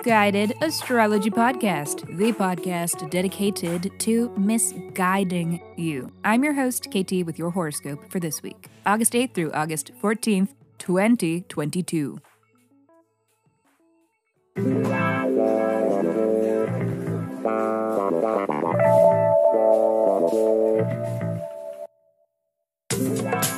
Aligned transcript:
Miss 0.00 0.06
Guided 0.06 0.54
Astrology 0.62 1.28
Podcast, 1.28 2.16
the 2.16 2.32
podcast 2.32 3.10
dedicated 3.10 3.92
to 3.98 4.30
misguiding 4.30 5.60
you. 5.76 6.10
I'm 6.24 6.42
your 6.42 6.54
host, 6.54 6.88
KT, 6.90 7.26
with 7.26 7.38
your 7.38 7.50
horoscope 7.50 8.10
for 8.10 8.18
this 8.18 8.42
week, 8.42 8.68
August 8.86 9.12
8th 9.12 9.34
through 9.34 9.52
August 9.52 9.90
14th, 10.02 10.54
2022. 10.78 12.18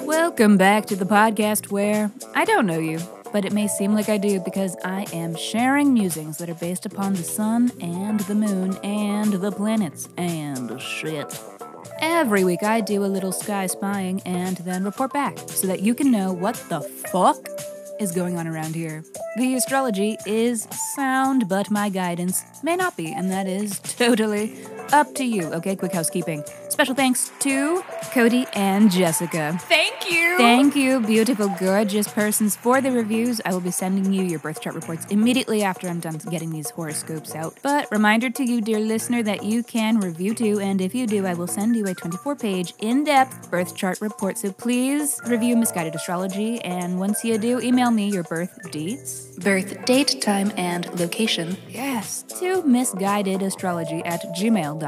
Welcome 0.05 0.57
back 0.57 0.87
to 0.87 0.97
the 0.97 1.07
podcast 1.09 1.71
where 1.71 2.11
I 2.35 2.45
don't 2.45 2.67
know 2.67 2.81
you, 2.81 2.99
but 3.33 3.45
it 3.45 3.53
may 3.53 3.67
seem 3.67 3.95
like 3.95 4.09
I 4.09 4.19
do 4.19 4.41
because 4.41 4.77
I 4.85 5.07
am 5.13 5.35
sharing 5.35 5.93
musings 5.93 6.39
that 6.39 6.51
are 6.51 6.55
based 6.55 6.87
upon 6.87 7.15
the 7.15 7.23
sun 7.23 7.73
and 7.81 8.21
the 8.21 8.35
moon 8.35 8.77
and 8.85 9.33
the 9.33 9.51
planets 9.51 10.09
and 10.17 10.81
shit. 10.81 11.41
Every 12.01 12.45
week 12.45 12.63
I 12.63 12.81
do 12.81 13.05
a 13.05 13.07
little 13.07 13.33
sky 13.33 13.67
spying 13.67 14.21
and 14.27 14.59
then 14.59 14.85
report 14.85 15.13
back 15.13 15.39
so 15.47 15.67
that 15.67 15.81
you 15.81 15.95
can 15.95 16.11
know 16.11 16.33
what 16.33 16.57
the 16.69 16.81
fuck 16.81 17.49
is 18.01 18.13
going 18.13 18.37
on 18.37 18.47
around 18.47 18.75
here. 18.75 19.05
The 19.37 19.55
astrology 19.55 20.19
is 20.27 20.67
sound, 20.95 21.49
but 21.49 21.71
my 21.71 21.89
guidance 21.89 22.43
may 22.63 22.77
not 22.77 22.97
be, 22.97 23.13
and 23.13 23.31
that 23.31 23.47
is 23.47 23.79
totally 23.81 24.57
up 24.93 25.15
to 25.15 25.25
you. 25.25 25.53
Okay, 25.55 25.77
quick 25.77 25.93
housekeeping. 25.93 26.45
Special 26.69 26.95
thanks 26.95 27.31
to 27.41 27.83
Cody 28.13 28.47
and 28.55 28.91
Jessica. 28.91 29.59
Thank 29.63 30.11
you. 30.11 30.37
Thank 30.39 30.77
you, 30.77 31.01
beautiful, 31.01 31.49
gorgeous 31.59 32.09
persons, 32.09 32.57
for 32.57 32.81
the 32.81 32.91
reviews. 32.91 33.41
I 33.45 33.53
will 33.53 33.61
be 33.61 33.71
sending 33.71 34.13
you 34.13 34.23
your 34.23 34.39
birth 34.39 34.61
chart 34.61 34.75
reports 34.75 35.07
immediately 35.07 35.63
after 35.63 35.89
I'm 35.89 36.01
done 36.01 36.19
getting 36.31 36.51
these 36.51 36.71
horoscopes 36.71 37.35
out. 37.35 37.59
But 37.63 37.91
reminder 37.91 38.31
to 38.31 38.45
you, 38.45 38.61
dear 38.61 38.79
listener, 38.81 39.23
that 39.23 39.43
you 39.43 39.63
can 39.63 40.01
review 40.01 40.35
too, 40.35 40.61
and 40.61 40.81
if 40.81 40.95
you 40.95 41.07
do, 41.07 41.27
I 41.27 41.35
will 41.35 41.47
send 41.47 41.77
you 41.77 41.87
a 41.87 41.95
24 41.95 42.37
page, 42.37 42.75
in 42.79 43.05
depth 43.05 43.51
birth 43.51 43.75
chart 43.75 44.01
report. 44.01 44.39
So 44.39 44.53
please 44.53 45.21
review 45.27 45.57
Miss 45.57 45.73
Guided 45.73 45.95
Astrology, 45.95 46.61
and 46.61 46.99
once 46.99 47.25
you 47.25 47.39
do, 47.39 47.61
email 47.61 47.91
me 47.91 48.11
your 48.11 48.25
birth 48.25 48.71
dates, 48.71 49.37
birth 49.39 49.85
date, 49.85 50.21
time, 50.21 50.53
and 50.57 50.87
location. 50.99 51.57
Yes, 51.69 52.23
to 52.41 52.63
misguidedastrology 52.63 54.03
at 54.05 54.23
gmail.com. 54.37 54.82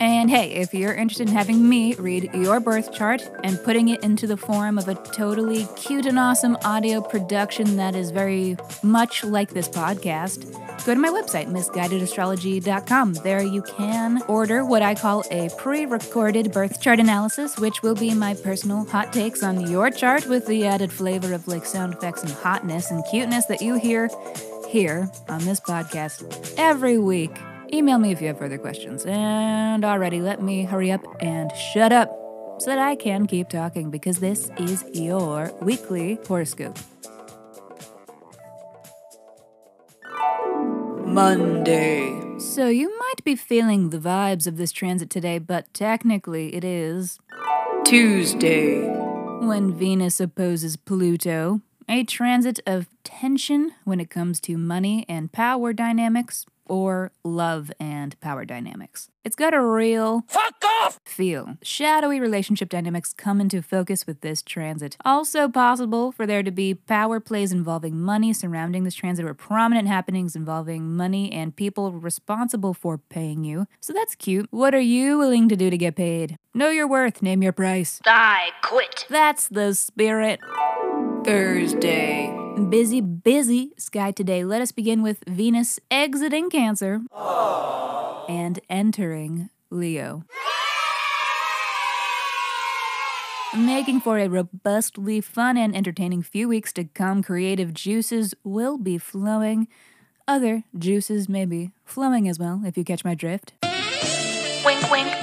And 0.00 0.30
hey, 0.30 0.52
if 0.52 0.72
you're 0.72 0.94
interested 0.94 1.28
in 1.28 1.34
having 1.34 1.68
me 1.68 1.94
read 1.94 2.30
your 2.32 2.60
birth 2.60 2.92
chart 2.92 3.28
and 3.42 3.62
putting 3.64 3.88
it 3.88 4.02
into 4.04 4.26
the 4.26 4.36
form 4.36 4.78
of 4.78 4.86
a 4.88 4.94
totally 4.94 5.66
cute 5.76 6.06
and 6.06 6.18
awesome 6.18 6.56
audio 6.64 7.00
production 7.00 7.76
that 7.76 7.96
is 7.96 8.10
very 8.10 8.56
much 8.82 9.24
like 9.24 9.50
this 9.50 9.68
podcast, 9.68 10.52
go 10.84 10.94
to 10.94 11.00
my 11.00 11.08
website, 11.08 11.48
misguidedastrology.com. 11.48 13.14
There 13.14 13.42
you 13.42 13.62
can 13.62 14.22
order 14.28 14.64
what 14.64 14.82
I 14.82 14.94
call 14.94 15.24
a 15.32 15.50
pre 15.58 15.84
recorded 15.84 16.52
birth 16.52 16.80
chart 16.80 17.00
analysis, 17.00 17.58
which 17.58 17.82
will 17.82 17.96
be 17.96 18.14
my 18.14 18.34
personal 18.34 18.84
hot 18.84 19.12
takes 19.12 19.42
on 19.42 19.68
your 19.68 19.90
chart 19.90 20.26
with 20.26 20.46
the 20.46 20.66
added 20.66 20.92
flavor 20.92 21.32
of 21.34 21.48
like 21.48 21.66
sound 21.66 21.94
effects 21.94 22.22
and 22.22 22.32
hotness 22.32 22.92
and 22.92 23.02
cuteness 23.10 23.46
that 23.46 23.60
you 23.60 23.74
hear 23.74 24.08
here 24.68 25.10
on 25.28 25.44
this 25.44 25.58
podcast 25.60 26.54
every 26.56 26.98
week. 26.98 27.36
Email 27.72 27.98
me 27.98 28.12
if 28.12 28.20
you 28.20 28.28
have 28.28 28.38
further 28.38 28.58
questions. 28.58 29.04
And 29.06 29.84
already, 29.84 30.20
let 30.20 30.42
me 30.42 30.64
hurry 30.64 30.90
up 30.90 31.04
and 31.20 31.50
shut 31.54 31.92
up 31.92 32.10
so 32.58 32.66
that 32.70 32.78
I 32.78 32.96
can 32.96 33.26
keep 33.26 33.48
talking 33.48 33.90
because 33.90 34.18
this 34.18 34.50
is 34.58 34.84
your 34.92 35.52
weekly 35.60 36.18
horoscope. 36.26 36.78
Monday. 41.04 42.38
So 42.38 42.68
you 42.68 42.96
might 42.98 43.24
be 43.24 43.34
feeling 43.34 43.90
the 43.90 43.98
vibes 43.98 44.46
of 44.46 44.56
this 44.56 44.72
transit 44.72 45.10
today, 45.10 45.38
but 45.38 45.72
technically 45.74 46.54
it 46.54 46.64
is 46.64 47.18
Tuesday. 47.84 48.86
When 49.40 49.74
Venus 49.74 50.20
opposes 50.20 50.76
Pluto, 50.76 51.60
a 51.88 52.04
transit 52.04 52.60
of 52.66 52.86
tension 53.04 53.72
when 53.84 54.00
it 54.00 54.10
comes 54.10 54.40
to 54.40 54.58
money 54.58 55.06
and 55.08 55.32
power 55.32 55.72
dynamics, 55.72 56.44
or 56.68 57.12
love 57.24 57.72
and 57.80 58.18
power 58.20 58.44
dynamics. 58.44 59.10
It's 59.24 59.36
got 59.36 59.52
a 59.52 59.60
real 59.60 60.24
fuck 60.28 60.54
off 60.64 61.00
feel. 61.04 61.56
Shadowy 61.62 62.18
relationship 62.18 62.68
dynamics 62.68 63.12
come 63.12 63.40
into 63.40 63.60
focus 63.60 64.06
with 64.06 64.20
this 64.22 64.42
transit. 64.42 64.96
Also 65.04 65.48
possible 65.48 66.12
for 66.12 66.26
there 66.26 66.42
to 66.42 66.50
be 66.50 66.74
power 66.74 67.20
plays 67.20 67.52
involving 67.52 68.00
money 68.00 68.32
surrounding 68.32 68.84
this 68.84 68.94
transit 68.94 69.26
or 69.26 69.34
prominent 69.34 69.86
happenings 69.86 70.34
involving 70.34 70.96
money 70.96 71.30
and 71.32 71.54
people 71.56 71.92
responsible 71.92 72.72
for 72.72 72.96
paying 72.96 73.44
you. 73.44 73.66
So 73.80 73.92
that's 73.92 74.14
cute. 74.14 74.46
What 74.50 74.74
are 74.74 74.80
you 74.80 75.18
willing 75.18 75.48
to 75.50 75.56
do 75.56 75.68
to 75.68 75.76
get 75.76 75.96
paid? 75.96 76.36
Know 76.54 76.70
your 76.70 76.88
worth, 76.88 77.20
name 77.20 77.42
your 77.42 77.52
price. 77.52 78.00
I 78.06 78.50
quit. 78.62 79.04
That's 79.10 79.48
the 79.48 79.74
spirit. 79.74 80.40
Thursday. 81.24 82.47
Busy, 82.58 83.00
busy 83.00 83.72
sky 83.78 84.10
today. 84.10 84.44
Let 84.44 84.60
us 84.60 84.72
begin 84.72 85.00
with 85.00 85.22
Venus 85.26 85.78
exiting 85.90 86.50
Cancer 86.50 87.00
and 88.28 88.58
entering 88.68 89.48
Leo. 89.70 90.24
Making 93.56 94.00
for 94.00 94.18
a 94.18 94.28
robustly 94.28 95.20
fun 95.20 95.56
and 95.56 95.74
entertaining 95.74 96.22
few 96.22 96.48
weeks 96.48 96.72
to 96.74 96.84
come, 96.84 97.22
creative 97.22 97.72
juices 97.72 98.34
will 98.44 98.76
be 98.76 98.98
flowing. 98.98 99.68
Other 100.26 100.64
juices 100.76 101.28
may 101.28 101.46
be 101.46 101.70
flowing 101.84 102.28
as 102.28 102.38
well, 102.38 102.62
if 102.66 102.76
you 102.76 102.84
catch 102.84 103.04
my 103.04 103.14
drift. 103.14 103.54
Wink, 104.64 104.90
wink. 104.90 105.17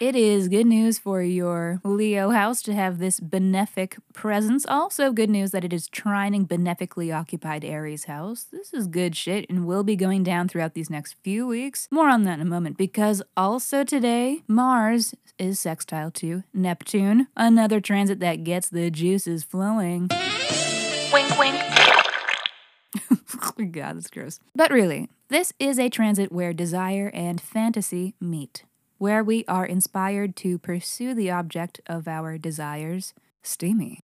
It 0.00 0.16
is 0.16 0.48
good 0.48 0.66
news 0.66 0.98
for 0.98 1.20
your 1.20 1.82
Leo 1.84 2.30
house 2.30 2.62
to 2.62 2.72
have 2.72 2.98
this 2.98 3.20
benefic 3.20 3.98
presence. 4.14 4.64
Also, 4.64 5.12
good 5.12 5.28
news 5.28 5.50
that 5.50 5.62
it 5.62 5.74
is 5.74 5.90
trining 5.90 6.48
benefically 6.48 7.12
occupied 7.12 7.66
Aries 7.66 8.04
house. 8.04 8.46
This 8.50 8.72
is 8.72 8.86
good 8.86 9.14
shit 9.14 9.44
and 9.50 9.66
will 9.66 9.82
be 9.84 9.96
going 9.96 10.22
down 10.22 10.48
throughout 10.48 10.72
these 10.72 10.88
next 10.88 11.16
few 11.22 11.46
weeks. 11.46 11.86
More 11.90 12.08
on 12.08 12.24
that 12.24 12.40
in 12.40 12.46
a 12.46 12.48
moment 12.48 12.78
because 12.78 13.22
also 13.36 13.84
today, 13.84 14.42
Mars 14.48 15.14
is 15.38 15.60
sextile 15.60 16.10
to 16.12 16.44
Neptune, 16.54 17.26
another 17.36 17.78
transit 17.78 18.20
that 18.20 18.42
gets 18.42 18.70
the 18.70 18.90
juices 18.90 19.44
flowing. 19.44 20.08
Wink, 21.12 21.38
wink. 21.38 21.60
god, 23.72 23.96
that's 23.96 24.08
gross. 24.08 24.40
But 24.54 24.70
really, 24.70 25.10
this 25.28 25.52
is 25.58 25.78
a 25.78 25.90
transit 25.90 26.32
where 26.32 26.54
desire 26.54 27.10
and 27.12 27.38
fantasy 27.38 28.14
meet 28.18 28.64
where 29.00 29.24
we 29.24 29.46
are 29.48 29.64
inspired 29.64 30.36
to 30.36 30.58
pursue 30.58 31.14
the 31.14 31.30
object 31.30 31.80
of 31.86 32.06
our 32.06 32.36
desires. 32.36 33.14
Steamy. 33.42 34.00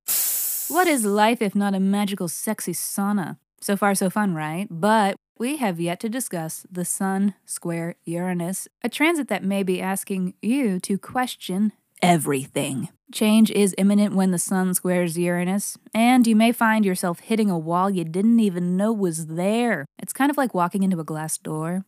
What 0.68 0.86
is 0.86 1.04
life 1.04 1.42
if 1.42 1.54
not 1.54 1.74
a 1.74 1.80
magical, 1.80 2.28
sexy 2.28 2.72
sauna? 2.72 3.36
So 3.60 3.76
far, 3.76 3.94
so 3.94 4.08
fun, 4.08 4.34
right? 4.34 4.66
But 4.70 5.16
we 5.38 5.58
have 5.58 5.78
yet 5.78 6.00
to 6.00 6.08
discuss 6.08 6.64
the 6.70 6.86
Sun 6.86 7.34
square 7.44 7.96
Uranus, 8.06 8.68
a 8.82 8.88
transit 8.88 9.28
that 9.28 9.44
may 9.44 9.62
be 9.62 9.82
asking 9.82 10.32
you 10.40 10.80
to 10.80 10.96
question 10.96 11.72
everything. 12.00 12.88
Change 13.12 13.50
is 13.50 13.74
imminent 13.76 14.14
when 14.14 14.30
the 14.30 14.38
Sun 14.38 14.72
squares 14.74 15.18
Uranus, 15.18 15.76
and 15.92 16.26
you 16.26 16.34
may 16.34 16.52
find 16.52 16.86
yourself 16.86 17.20
hitting 17.20 17.50
a 17.50 17.58
wall 17.58 17.90
you 17.90 18.02
didn't 18.02 18.40
even 18.40 18.78
know 18.78 18.94
was 18.94 19.26
there. 19.26 19.84
It's 19.98 20.14
kind 20.14 20.30
of 20.30 20.38
like 20.38 20.54
walking 20.54 20.82
into 20.82 21.00
a 21.00 21.04
glass 21.04 21.36
door. 21.36 21.84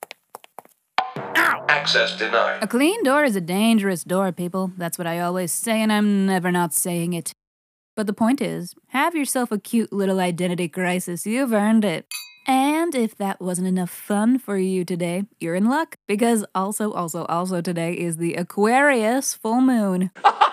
Access 1.89 2.19
denied. 2.19 2.63
A 2.63 2.67
clean 2.67 3.03
door 3.03 3.25
is 3.25 3.35
a 3.35 3.41
dangerous 3.41 4.05
door, 4.05 4.31
people. 4.31 4.73
That's 4.77 4.99
what 4.99 5.07
I 5.07 5.21
always 5.21 5.51
say, 5.51 5.81
and 5.81 5.91
I'm 5.91 6.27
never 6.27 6.53
not 6.53 6.75
saying 6.75 7.15
it. 7.15 7.33
But 7.97 8.07
the 8.07 8.13
point 8.13 8.43
is, 8.43 8.75
have 8.89 9.15
yourself 9.15 9.51
a 9.51 9.59
cute 9.59 9.91
little 9.91 10.21
identity 10.21 10.69
crisis. 10.69 11.25
You've 11.25 11.55
earned 11.55 11.87
it. 11.87 12.07
And 12.47 12.95
if 12.95 13.17
that 13.17 13.41
wasn't 13.41 13.69
enough 13.69 13.89
fun 13.89 14.39
for 14.39 14.59
you 14.59 14.85
today, 14.85 15.23
you're 15.41 15.55
in 15.55 15.65
luck 15.65 15.97
because 16.07 16.45
also, 16.55 16.93
also, 16.93 17.25
also 17.25 17.63
today 17.63 17.95
is 17.95 18.19
the 18.19 18.35
Aquarius 18.35 19.33
full 19.33 19.63
moon. 19.63 20.11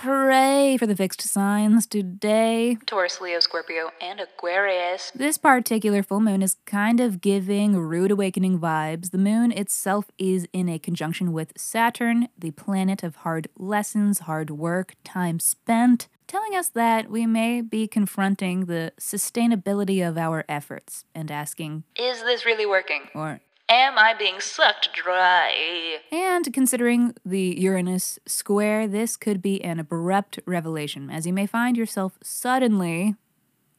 Hooray 0.00 0.78
for 0.78 0.86
the 0.86 0.96
fixed 0.96 1.20
signs 1.20 1.86
today. 1.86 2.78
Taurus, 2.86 3.20
Leo, 3.20 3.38
Scorpio, 3.38 3.90
and 4.00 4.18
Aquarius. 4.18 5.12
This 5.14 5.36
particular 5.36 6.02
full 6.02 6.20
moon 6.20 6.40
is 6.42 6.56
kind 6.64 7.00
of 7.00 7.20
giving 7.20 7.76
rude 7.76 8.10
awakening 8.10 8.58
vibes. 8.60 9.10
The 9.10 9.18
moon 9.18 9.52
itself 9.52 10.06
is 10.16 10.48
in 10.54 10.70
a 10.70 10.78
conjunction 10.78 11.34
with 11.34 11.52
Saturn, 11.54 12.28
the 12.38 12.50
planet 12.52 13.02
of 13.02 13.16
hard 13.16 13.48
lessons, 13.58 14.20
hard 14.20 14.48
work, 14.48 14.94
time 15.04 15.38
spent, 15.38 16.08
telling 16.26 16.56
us 16.56 16.70
that 16.70 17.10
we 17.10 17.26
may 17.26 17.60
be 17.60 17.86
confronting 17.86 18.64
the 18.64 18.94
sustainability 18.98 20.00
of 20.08 20.16
our 20.16 20.46
efforts 20.48 21.04
and 21.14 21.30
asking, 21.30 21.84
Is 21.98 22.22
this 22.22 22.46
really 22.46 22.64
working? 22.64 23.02
or 23.14 23.42
Am 23.72 23.96
I 23.96 24.14
being 24.18 24.40
sucked 24.40 24.92
dry? 24.92 25.98
And 26.10 26.52
considering 26.52 27.14
the 27.24 27.54
Uranus 27.56 28.18
square, 28.26 28.88
this 28.88 29.16
could 29.16 29.40
be 29.40 29.62
an 29.62 29.78
abrupt 29.78 30.40
revelation, 30.44 31.08
as 31.08 31.24
you 31.24 31.32
may 31.32 31.46
find 31.46 31.76
yourself 31.76 32.18
suddenly 32.20 33.14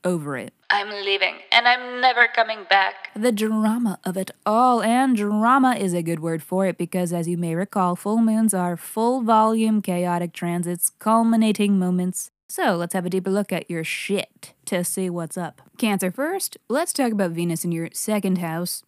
over 0.06 0.38
it. 0.38 0.54
I'm 0.70 0.90
leaving, 1.04 1.36
and 1.52 1.68
I'm 1.68 2.00
never 2.00 2.30
coming 2.34 2.60
back. 2.70 3.10
The 3.18 3.34
drama 3.34 4.00
of 4.06 4.16
it 4.16 4.32
all, 4.46 4.82
and 4.82 5.18
drama 5.18 5.76
is 5.76 5.94
a 5.94 6.02
good 6.02 6.22
word 6.22 6.42
for 6.42 6.68
it 6.68 6.78
because, 6.78 7.12
as 7.12 7.28
you 7.28 7.38
may 7.38 7.54
recall, 7.54 7.98
full 7.98 8.20
moons 8.20 8.54
are 8.54 8.78
full 8.78 9.22
volume 9.22 9.82
chaotic 9.82 10.32
transits, 10.32 10.90
culminating 10.90 11.78
moments. 11.78 12.32
So 12.48 12.78
let's 12.78 12.94
have 12.94 13.06
a 13.06 13.10
deeper 13.10 13.30
look 13.30 13.52
at 13.52 13.70
your 13.70 13.84
shit 13.84 14.54
to 14.68 14.86
see 14.86 15.10
what's 15.10 15.38
up. 15.38 15.62
Cancer 15.78 16.12
first, 16.12 16.56
let's 16.70 16.94
talk 16.94 17.12
about 17.12 17.32
Venus 17.32 17.66
in 17.66 17.74
your 17.74 17.90
second 17.92 18.38
house. 18.38 18.84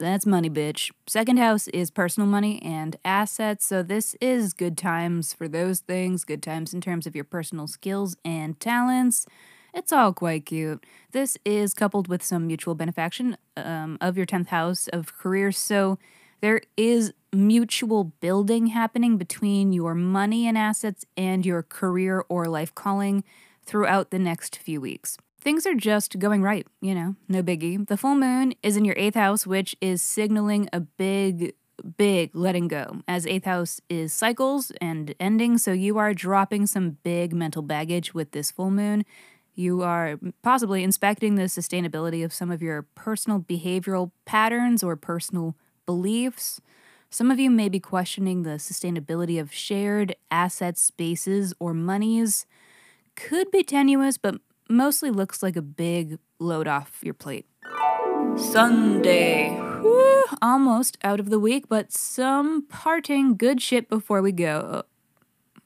That's 0.00 0.24
money, 0.24 0.48
bitch. 0.48 0.90
Second 1.06 1.36
house 1.36 1.68
is 1.68 1.90
personal 1.90 2.26
money 2.26 2.58
and 2.62 2.96
assets, 3.04 3.66
so 3.66 3.82
this 3.82 4.16
is 4.18 4.54
good 4.54 4.78
times 4.78 5.34
for 5.34 5.46
those 5.46 5.80
things, 5.80 6.24
good 6.24 6.42
times 6.42 6.72
in 6.72 6.80
terms 6.80 7.06
of 7.06 7.14
your 7.14 7.24
personal 7.24 7.66
skills 7.66 8.16
and 8.24 8.58
talents. 8.58 9.26
It's 9.74 9.92
all 9.92 10.14
quite 10.14 10.46
cute. 10.46 10.86
This 11.12 11.36
is 11.44 11.74
coupled 11.74 12.08
with 12.08 12.22
some 12.22 12.46
mutual 12.46 12.74
benefaction 12.74 13.36
um, 13.58 13.98
of 14.00 14.16
your 14.16 14.24
10th 14.24 14.46
house 14.46 14.88
of 14.88 15.14
career, 15.18 15.52
so 15.52 15.98
there 16.40 16.62
is 16.78 17.12
mutual 17.30 18.04
building 18.04 18.68
happening 18.68 19.18
between 19.18 19.74
your 19.74 19.94
money 19.94 20.46
and 20.46 20.56
assets 20.56 21.04
and 21.14 21.44
your 21.44 21.62
career 21.62 22.24
or 22.30 22.46
life 22.46 22.74
calling 22.74 23.22
throughout 23.66 24.10
the 24.10 24.18
next 24.18 24.56
few 24.56 24.80
weeks. 24.80 25.18
Things 25.40 25.66
are 25.66 25.74
just 25.74 26.18
going 26.18 26.42
right, 26.42 26.66
you 26.82 26.94
know, 26.94 27.16
no 27.26 27.42
biggie. 27.42 27.86
The 27.86 27.96
full 27.96 28.14
moon 28.14 28.52
is 28.62 28.76
in 28.76 28.84
your 28.84 28.94
eighth 28.98 29.14
house, 29.14 29.46
which 29.46 29.74
is 29.80 30.02
signaling 30.02 30.68
a 30.70 30.80
big, 30.80 31.54
big 31.96 32.34
letting 32.34 32.68
go, 32.68 33.00
as 33.08 33.26
eighth 33.26 33.46
house 33.46 33.80
is 33.88 34.12
cycles 34.12 34.70
and 34.82 35.14
ending, 35.18 35.56
so 35.56 35.72
you 35.72 35.96
are 35.96 36.12
dropping 36.12 36.66
some 36.66 36.98
big 37.02 37.32
mental 37.32 37.62
baggage 37.62 38.12
with 38.12 38.32
this 38.32 38.50
full 38.50 38.70
moon. 38.70 39.02
You 39.54 39.82
are 39.82 40.18
possibly 40.42 40.84
inspecting 40.84 41.36
the 41.36 41.44
sustainability 41.44 42.22
of 42.22 42.34
some 42.34 42.50
of 42.50 42.60
your 42.60 42.82
personal 42.94 43.40
behavioral 43.40 44.10
patterns 44.26 44.82
or 44.82 44.94
personal 44.94 45.56
beliefs. 45.86 46.60
Some 47.08 47.30
of 47.30 47.40
you 47.40 47.50
may 47.50 47.70
be 47.70 47.80
questioning 47.80 48.42
the 48.42 48.58
sustainability 48.58 49.40
of 49.40 49.54
shared 49.54 50.14
assets, 50.30 50.82
spaces, 50.82 51.54
or 51.58 51.72
monies. 51.72 52.44
Could 53.16 53.50
be 53.50 53.62
tenuous, 53.62 54.18
but 54.18 54.36
mostly 54.70 55.10
looks 55.10 55.42
like 55.42 55.56
a 55.56 55.62
big 55.62 56.18
load 56.38 56.68
off 56.68 57.00
your 57.02 57.14
plate. 57.14 57.46
Sunday. 58.36 59.50
Whew, 59.80 60.24
almost 60.40 60.96
out 61.02 61.20
of 61.20 61.30
the 61.30 61.38
week, 61.38 61.68
but 61.68 61.92
some 61.92 62.66
parting 62.66 63.36
good 63.36 63.60
shit 63.60 63.88
before 63.88 64.22
we 64.22 64.32
go. 64.32 64.84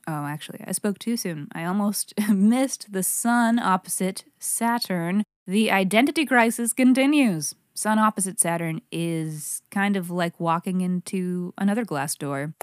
Oh, 0.06 0.26
actually, 0.26 0.60
I 0.66 0.72
spoke 0.72 0.98
too 0.98 1.16
soon. 1.16 1.48
I 1.52 1.64
almost 1.64 2.12
missed 2.28 2.92
the 2.92 3.02
sun 3.02 3.58
opposite 3.58 4.24
Saturn. 4.38 5.24
The 5.46 5.70
identity 5.70 6.26
crisis 6.26 6.72
continues. 6.72 7.54
Sun 7.74 7.98
opposite 7.98 8.38
Saturn 8.38 8.80
is 8.92 9.62
kind 9.70 9.96
of 9.96 10.10
like 10.10 10.38
walking 10.38 10.80
into 10.80 11.52
another 11.58 11.84
glass 11.84 12.14
door. 12.14 12.54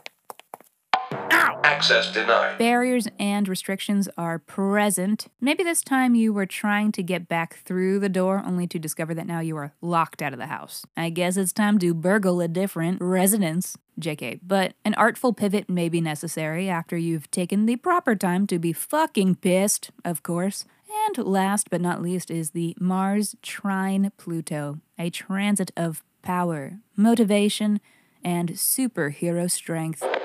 Access 1.71 2.11
denied. 2.11 2.57
Barriers 2.57 3.07
and 3.17 3.47
restrictions 3.47 4.09
are 4.17 4.37
present. 4.37 5.27
Maybe 5.39 5.63
this 5.63 5.81
time 5.81 6.15
you 6.15 6.33
were 6.33 6.45
trying 6.45 6.91
to 6.91 7.01
get 7.01 7.29
back 7.29 7.59
through 7.63 7.99
the 7.99 8.09
door 8.09 8.43
only 8.45 8.67
to 8.67 8.77
discover 8.77 9.13
that 9.13 9.25
now 9.25 9.39
you 9.39 9.55
are 9.55 9.73
locked 9.79 10.21
out 10.21 10.33
of 10.33 10.39
the 10.39 10.47
house. 10.47 10.85
I 10.97 11.09
guess 11.09 11.37
it's 11.37 11.53
time 11.53 11.79
to 11.79 11.93
burgle 11.93 12.41
a 12.41 12.49
different 12.49 13.01
residence. 13.01 13.77
JK, 13.99 14.41
but 14.43 14.73
an 14.83 14.95
artful 14.95 15.31
pivot 15.31 15.69
may 15.69 15.87
be 15.87 16.01
necessary 16.01 16.67
after 16.69 16.97
you've 16.97 17.31
taken 17.31 17.65
the 17.67 17.77
proper 17.77 18.15
time 18.15 18.47
to 18.47 18.59
be 18.59 18.73
fucking 18.73 19.35
pissed, 19.35 19.91
of 20.03 20.23
course. 20.23 20.65
And 21.07 21.25
last 21.25 21.69
but 21.69 21.79
not 21.79 22.01
least 22.01 22.29
is 22.29 22.49
the 22.49 22.75
Mars 22.81 23.35
trine 23.41 24.11
Pluto, 24.17 24.79
a 24.99 25.09
transit 25.09 25.71
of 25.77 26.03
power, 26.21 26.79
motivation, 26.97 27.79
and 28.23 28.49
superhero 28.51 29.49
strength. 29.49 30.01
Look, 30.01 30.21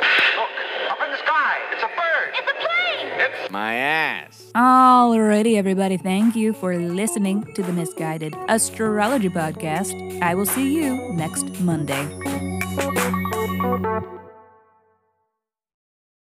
up 0.90 1.00
in 1.04 1.10
the 1.10 1.19
sky. 1.19 1.56
It's 1.72 1.82
a 1.82 1.88
bird. 1.88 2.34
It's 2.38 2.50
a 2.50 2.54
plane. 2.54 3.08
It's 3.20 3.35
My 3.50 3.75
ass. 3.75 4.50
Alrighty, 4.54 5.56
everybody, 5.56 5.96
thank 5.96 6.34
you 6.34 6.52
for 6.52 6.76
listening 6.76 7.52
to 7.54 7.62
the 7.62 7.72
Miss 7.72 7.93
Guided 7.94 8.34
Astrology 8.48 9.28
Podcast. 9.28 9.93
I 10.22 10.34
will 10.34 10.46
see 10.46 10.75
you 10.75 11.12
next 11.12 11.60
Monday. 11.60 12.56